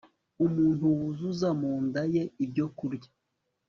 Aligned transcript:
Umuntu 0.45 0.83
wuzuza 0.97 1.49
mu 1.59 1.71
nda 1.85 2.03
ye 2.13 2.23
ibyokurya 2.43 3.09